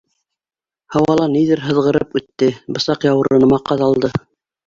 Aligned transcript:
Һауала 0.95 1.25
ниҙер 1.33 1.59
һыҙғырып 1.65 2.17
үтте, 2.21 2.49
бысаҡ 2.77 3.05
яурыныма 3.09 3.63
ҡаҙалды. 3.71 4.11